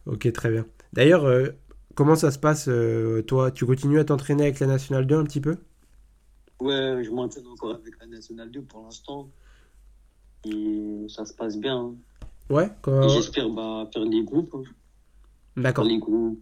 Ok, 0.05 0.31
très 0.31 0.51
bien. 0.51 0.65
D'ailleurs, 0.93 1.25
euh, 1.25 1.49
comment 1.95 2.15
ça 2.15 2.31
se 2.31 2.39
passe 2.39 2.67
euh, 2.67 3.21
Toi, 3.21 3.51
tu 3.51 3.65
continues 3.65 3.99
à 3.99 4.05
t'entraîner 4.05 4.43
avec 4.43 4.59
la 4.59 4.67
Nationale 4.67 5.05
2 5.05 5.15
un 5.15 5.23
petit 5.23 5.41
peu? 5.41 5.57
Ouais, 6.59 7.03
je 7.03 7.09
m'entraîne 7.09 7.47
encore 7.47 7.75
avec 7.75 7.99
la 7.99 8.07
Nationale 8.07 8.51
2 8.51 8.61
pour 8.61 8.83
l'instant. 8.83 9.29
Et 10.45 11.05
ça 11.07 11.25
se 11.25 11.33
passe 11.33 11.57
bien. 11.57 11.77
Hein. 11.77 11.95
Ouais, 12.49 12.69
quand... 12.81 13.07
J'espère 13.09 13.49
bah, 13.49 13.89
faire 13.93 14.05
des 14.05 14.23
groupes. 14.23 14.53
Hein. 14.53 14.63
D'accord. 15.57 15.85
les 15.85 15.99
groupes, 15.99 16.39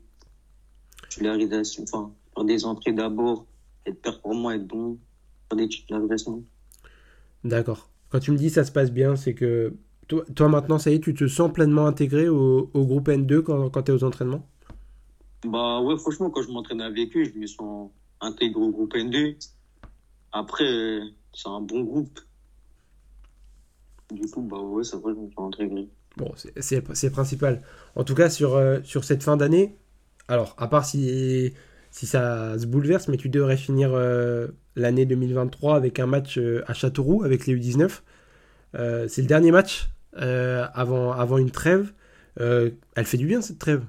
titularisation, 1.10 1.84
enfin, 1.84 2.12
faire 2.36 2.46
des 2.46 2.65
entrées 2.65 2.93
d'abord, 2.93 3.46
être 3.86 4.01
performant, 4.01 4.51
être 4.51 4.67
bon, 4.67 4.98
faire 5.50 5.58
des 5.58 5.67
titularisations. 5.67 6.43
D'accord. 7.43 7.89
Quand 8.10 8.19
tu 8.19 8.31
me 8.31 8.38
dis 8.38 8.50
ça 8.50 8.63
se 8.63 8.72
passe 8.72 8.91
bien, 8.91 9.15
c'est 9.15 9.34
que 9.34 9.74
toi, 10.10 10.25
toi, 10.36 10.50
maintenant, 10.50 10.80
ça 10.80 10.89
y 10.92 10.96
est, 10.96 11.00
tu 11.00 11.13
te 11.13 11.28
sens 11.28 11.54
pleinement 11.54 11.86
intégré 11.86 12.28
au, 12.28 12.70
au 12.74 12.86
groupe 12.86 13.08
N2 13.08 13.42
quand, 13.44 13.70
quand 13.70 13.84
tu 13.84 13.92
es 13.92 13.94
aux 13.94 14.04
entraînements? 14.04 14.46
Bah 15.46 15.80
ouais, 15.82 15.98
franchement, 15.98 16.32
quand 16.32 16.42
je 16.42 16.50
m'entraîne 16.50 16.82
avec 16.82 17.16
eux, 17.16 17.24
je 17.24 17.39
me 17.39 17.46
sens 17.46 17.92
intégré 18.20 18.60
au 18.60 18.72
groupe 18.72 18.94
N2. 18.96 19.38
Après, 20.32 21.00
c'est 21.34 21.48
un 21.48 21.62
bon 21.62 21.84
groupe. 21.84 22.20
Du 24.12 24.28
coup, 24.30 24.42
bah 24.42 24.58
ouais, 24.58 24.84
ça 24.84 24.98
va, 24.98 25.13
je 25.13 25.20
me 25.20 25.30
sens 25.30 25.54
intégré. 25.54 25.88
Bon, 26.18 26.34
c'est 26.36 27.12
principal. 27.12 27.62
En 27.96 28.04
tout 28.04 28.16
cas, 28.16 28.32
sur, 28.32 28.56
euh, 28.56 28.80
sur 28.84 29.04
cette 29.04 29.22
fin 29.22 29.38
d'année, 29.38 29.78
alors, 30.28 30.56
à 30.58 30.68
part 30.68 30.86
si, 30.86 31.54
si 31.92 32.08
ça 32.08 32.58
se 32.58 32.66
bouleverse, 32.66 33.10
mais 33.10 33.18
tu 33.18 33.30
devrais 33.30 33.58
finir 33.58 33.92
euh, 33.94 34.48
l'année 34.75 35.06
2023 35.06 35.75
avec 35.75 36.00
un 36.00 36.08
match 36.08 36.39
euh, 36.39 36.63
à 36.66 36.74
Châteauroux 36.74 37.24
avec 37.24 37.46
les 37.46 37.56
U19. 37.56 38.01
c'est 39.08 39.22
le 39.22 39.28
dernier 39.28 39.51
match 39.51 39.89
avant, 40.13 41.12
avant 41.12 41.38
une 41.38 41.51
trêve. 41.51 41.94
elle 42.38 43.06
fait 43.06 43.18
du 43.18 43.25
bien 43.25 43.42
cette 43.42 43.60
trêve, 43.60 43.84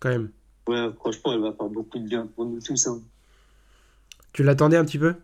quand 0.00 0.08
même. 0.10 0.30
Ouais, 0.68 0.92
franchement, 0.94 1.32
elle 1.32 1.40
va 1.40 1.52
faire 1.52 1.68
beaucoup 1.68 1.98
de 1.98 2.06
bien 2.06 2.26
pour 2.26 2.46
nous 2.46 2.60
tous. 2.60 2.86
Hein. 2.86 3.02
Tu 4.32 4.42
l'attendais 4.42 4.76
un 4.76 4.84
petit 4.84 4.98
peu? 4.98 5.14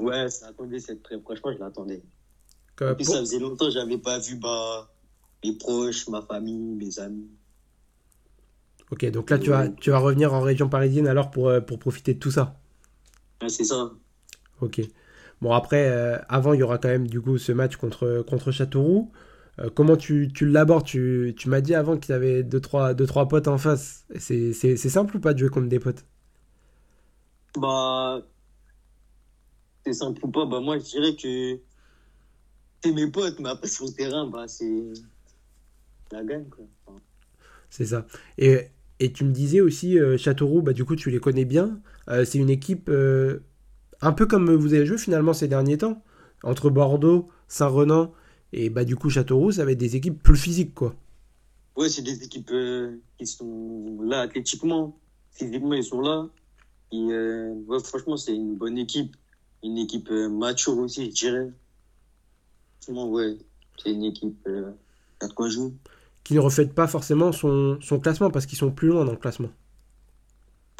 Ouais, 0.00 0.28
ça 0.30 0.48
attendait 0.48 0.80
cette 0.80 1.02
trêve. 1.02 1.20
Franchement, 1.22 1.52
je 1.52 1.58
l'attendais. 1.58 2.02
ça 2.78 2.94
faisait 2.96 3.38
longtemps 3.38 3.66
que 3.66 3.72
j'avais 3.72 3.98
pas 3.98 4.18
vu 4.18 4.36
bah, 4.36 4.90
mes 5.44 5.56
proches, 5.56 6.08
ma 6.08 6.22
famille, 6.22 6.74
mes 6.74 6.98
amis. 6.98 7.30
Ok, 8.90 9.10
donc 9.10 9.30
là, 9.30 9.38
tu 9.38 9.50
vas, 9.50 9.68
tu 9.68 9.90
vas 9.90 9.98
revenir 9.98 10.34
en 10.34 10.40
région 10.40 10.68
parisienne 10.68 11.06
alors 11.06 11.30
pour, 11.30 11.48
euh, 11.48 11.60
pour 11.60 11.78
profiter 11.78 12.14
de 12.14 12.18
tout 12.18 12.30
ça? 12.30 12.60
Ouais, 13.42 13.48
C'est 13.48 13.64
ça. 13.64 13.92
Ok. 14.60 14.80
Bon, 15.44 15.52
après, 15.52 15.90
euh, 15.90 16.16
avant, 16.30 16.54
il 16.54 16.60
y 16.60 16.62
aura 16.62 16.78
quand 16.78 16.88
même 16.88 17.06
du 17.06 17.20
coup 17.20 17.36
ce 17.36 17.52
match 17.52 17.76
contre, 17.76 18.24
contre 18.26 18.50
Châteauroux. 18.50 19.12
Euh, 19.58 19.68
comment 19.68 19.94
tu, 19.94 20.30
tu 20.32 20.46
l'abordes? 20.46 20.86
Tu, 20.86 21.34
tu 21.36 21.50
m'as 21.50 21.60
dit 21.60 21.74
avant 21.74 21.98
qu'il 21.98 22.12
y 22.12 22.16
avait 22.16 22.42
2-3 22.42 22.48
deux, 22.48 22.60
trois, 22.60 22.94
deux, 22.94 23.06
trois 23.06 23.28
potes 23.28 23.46
en 23.46 23.58
face. 23.58 24.06
C'est 24.16 24.54
simple 24.54 25.18
ou 25.18 25.20
pas 25.20 25.34
de 25.34 25.40
jouer 25.40 25.50
contre 25.50 25.68
des 25.68 25.78
potes? 25.78 26.06
Bah. 27.58 28.22
C'est 29.84 29.92
simple 29.92 30.24
ou 30.24 30.30
pas? 30.30 30.46
Bah, 30.46 30.60
moi, 30.60 30.78
je 30.78 30.84
dirais 30.84 31.14
que 31.14 31.60
c'est 32.82 32.92
mes 32.92 33.10
potes, 33.10 33.38
mais 33.38 33.50
après, 33.50 33.68
sur 33.68 33.84
le 33.84 33.92
terrain, 33.92 34.26
bah, 34.26 34.48
c'est 34.48 34.94
la 36.10 36.24
gagne, 36.24 36.48
quoi. 36.48 36.64
C'est 37.68 37.84
ça. 37.84 38.06
Et, 38.38 38.68
et, 38.98 39.12
tu 39.12 39.24
me 39.24 39.32
disais 39.32 39.60
aussi, 39.60 39.98
euh, 39.98 40.16
Châteauroux, 40.16 40.62
bah, 40.62 40.72
du 40.72 40.86
coup, 40.86 40.96
tu 40.96 41.10
les 41.10 41.20
connais 41.20 41.44
bien. 41.44 41.82
C'est 42.08 42.38
une 42.38 42.50
équipe 42.50 42.90
un 44.00 44.12
peu 44.12 44.26
comme 44.26 44.52
vous 44.54 44.74
avez 44.74 44.86
joué 44.86 44.98
finalement 44.98 45.32
ces 45.32 45.48
derniers 45.48 45.78
temps. 45.78 46.02
Entre 46.42 46.70
Bordeaux, 46.70 47.28
Saint-Renan 47.48 48.12
et 48.52 48.70
bah, 48.70 48.84
du 48.84 48.96
coup 48.96 49.10
Châteauroux, 49.10 49.52
ça 49.52 49.64
va 49.64 49.72
être 49.72 49.78
des 49.78 49.96
équipes 49.96 50.22
plus 50.22 50.36
physiques, 50.36 50.74
quoi. 50.74 50.94
Ouais, 51.76 51.88
c'est 51.88 52.02
des 52.02 52.22
équipes 52.22 52.52
qui 53.18 53.26
sont 53.26 53.98
là 54.02 54.20
athlétiquement. 54.20 54.96
Physiquement, 55.32 55.74
ils 55.74 55.84
sont 55.84 56.00
là. 56.00 56.28
Et 56.92 57.08
franchement, 57.82 58.16
c'est 58.16 58.34
une 58.34 58.54
bonne 58.54 58.78
équipe. 58.78 59.16
Une 59.64 59.78
équipe 59.78 60.10
mature 60.10 60.78
aussi, 60.78 61.06
je 61.06 61.10
dirais. 61.10 61.50
Franchement, 62.80 63.08
ouais, 63.08 63.36
c'est 63.82 63.90
une 63.90 64.04
équipe 64.04 64.46
quoi 65.34 65.48
Qui 66.22 66.34
ne 66.34 66.40
reflète 66.40 66.74
pas 66.74 66.86
forcément 66.86 67.32
son, 67.32 67.78
son 67.80 67.98
classement 68.00 68.30
parce 68.30 68.46
qu'ils 68.46 68.58
sont 68.58 68.70
plus 68.70 68.88
loin 68.88 69.04
dans 69.04 69.12
le 69.12 69.18
classement. 69.18 69.50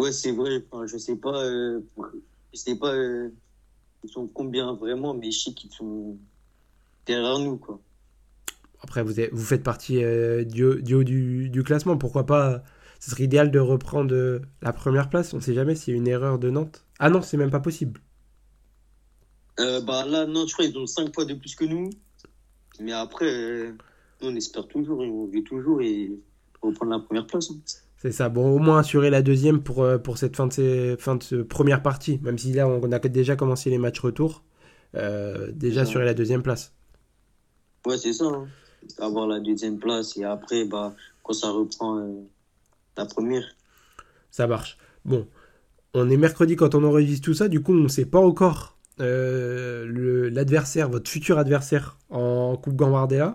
Ouais, 0.01 0.13
c'est 0.13 0.33
vrai. 0.33 0.65
je 0.87 0.99
sais 0.99 1.17
pas, 1.17 1.45
euh, 1.45 1.81
je 2.55 2.61
sais 2.61 2.77
pas, 2.77 2.93
euh, 2.93 3.31
ils 4.05 4.11
sont 4.11 4.27
combien 4.27 4.75
vraiment, 4.75 5.15
mais 5.15 5.31
je 5.31 5.41
sais 5.41 5.53
qu'ils 5.53 5.73
sont 5.73 6.17
derrière 7.07 7.39
nous, 7.39 7.57
quoi. 7.57 7.81
Après, 8.83 9.03
vous, 9.03 9.15
vous 9.33 9.45
faites 9.45 9.63
partie 9.63 10.05
euh, 10.05 10.45
du, 10.45 10.65
haut 10.65 11.05
du, 11.05 11.49
du, 11.49 11.63
classement. 11.63 11.97
Pourquoi 11.97 12.27
pas 12.27 12.63
Ce 13.01 13.11
serait 13.11 13.25
idéal 13.25 13.51
de 13.51 13.59
reprendre 13.59 14.43
la 14.61 14.73
première 14.73 15.09
place. 15.09 15.33
On 15.33 15.39
ne 15.39 15.43
sait 15.43 15.55
jamais 15.55 15.75
s'il 15.75 15.95
y 15.95 15.97
a 15.97 15.99
une 15.99 16.07
erreur 16.07 16.39
de 16.39 16.51
Nantes. 16.51 16.85
Ah 16.99 17.09
non, 17.09 17.23
c'est 17.23 17.39
même 17.39 17.51
pas 17.51 17.61
possible. 17.61 18.01
bah 19.57 20.05
là, 20.07 20.27
Nantes, 20.27 20.49
je 20.49 20.53
crois, 20.53 20.67
ils 20.67 20.77
ont 20.77 20.87
5 20.87 21.15
fois 21.15 21.25
de 21.25 21.35
plus 21.35 21.55
que 21.55 21.65
nous. 21.65 21.89
Mais 22.79 22.93
après, 22.93 23.73
on 24.21 24.37
espère 24.37 24.69
toujours, 24.69 25.01
on 25.01 25.27
vit 25.27 25.45
toujours 25.45 25.81
et 25.81 26.13
reprendre 26.61 26.93
la 26.93 26.99
première 26.99 27.27
place. 27.27 27.51
Hein. 27.51 27.57
C'est 28.05 28.13
ça. 28.13 28.29
Bon, 28.29 28.55
au 28.55 28.59
moins 28.59 28.81
assurer 28.81 29.09
la 29.09 29.23
deuxième 29.23 29.63
pour, 29.63 29.83
euh, 29.83 29.97
pour 29.97 30.19
cette 30.19 30.37
fin 30.37 30.47
de, 30.47 30.53
ces, 30.53 30.97
fin 30.99 31.17
de 31.17 31.43
première 31.43 31.83
partie. 31.83 32.21
Même 32.23 32.37
si 32.37 32.53
là, 32.53 32.69
on 32.69 32.93
a 32.93 32.99
déjà 32.99 33.35
commencé 33.35 33.71
les 33.71 33.79
matchs 33.79 34.01
retour. 34.01 34.45
Euh, 34.95 35.51
déjà 35.53 35.81
assurer 35.81 36.05
la 36.05 36.13
deuxième 36.13 36.43
place. 36.43 36.75
Ouais, 37.87 37.97
c'est 37.97 38.13
ça. 38.13 38.27
Hein. 38.27 38.47
Avoir 38.99 39.27
la 39.27 39.41
deuxième 39.41 39.79
place 39.79 40.19
et 40.19 40.25
après, 40.25 40.67
bah, 40.67 40.95
quand 41.23 41.33
ça 41.33 41.49
reprend 41.49 41.97
euh, 41.97 42.13
la 42.99 43.07
première. 43.07 43.45
Ça 44.31 44.47
marche. 44.47 44.77
Bon, 45.07 45.27
on 45.95 46.11
est 46.11 46.19
mercredi 46.19 46.57
quand 46.57 46.75
on 46.75 46.85
enregistre 46.85 47.25
tout 47.25 47.35
ça. 47.35 47.49
Du 47.49 47.63
coup, 47.63 47.73
on 47.73 47.85
ne 47.85 47.89
sait 47.89 48.05
pas 48.05 48.21
encore 48.21 48.77
l'adversaire, 48.99 50.91
votre 50.91 51.11
futur 51.11 51.39
adversaire 51.39 51.97
en 52.11 52.59
Coupe 52.59 52.77
Gambardella. 52.77 53.35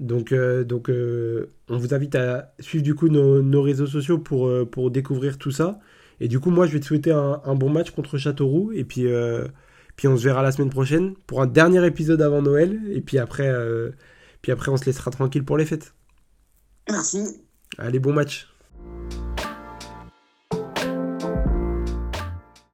Donc, 0.00 0.32
euh, 0.32 0.64
donc 0.64 0.88
euh, 0.88 1.52
on 1.68 1.76
vous 1.76 1.94
invite 1.94 2.14
à 2.14 2.54
suivre 2.58 2.82
du 2.82 2.94
coup 2.94 3.08
nos, 3.08 3.62
réseaux 3.62 3.86
sociaux 3.86 4.18
pour, 4.18 4.48
euh, 4.48 4.64
pour 4.64 4.90
découvrir 4.90 5.38
tout 5.38 5.50
ça. 5.50 5.78
Et 6.20 6.28
du 6.28 6.40
coup, 6.40 6.50
moi, 6.50 6.66
je 6.66 6.72
vais 6.72 6.80
te 6.80 6.86
souhaiter 6.86 7.12
un, 7.12 7.40
un 7.44 7.54
bon 7.54 7.68
match 7.70 7.90
contre 7.90 8.18
Châteauroux. 8.18 8.72
Et 8.72 8.84
puis, 8.84 9.06
puis, 9.96 10.08
on 10.08 10.16
se 10.16 10.24
verra 10.24 10.42
la 10.42 10.52
semaine 10.52 10.70
prochaine 10.70 11.14
pour 11.26 11.40
un 11.40 11.46
dernier 11.46 11.86
épisode 11.86 12.20
avant 12.20 12.42
Noël. 12.42 12.78
Et 12.90 13.00
puis 13.00 13.18
après, 13.18 13.50
puis 14.42 14.52
après 14.52 14.70
on 14.70 14.76
se 14.76 14.84
laissera 14.84 15.10
tranquille 15.10 15.44
pour 15.44 15.56
les 15.56 15.64
fêtes. 15.64 15.94
Merci. 16.90 17.40
Allez, 17.78 18.00
bon 18.00 18.12
match. 18.12 18.48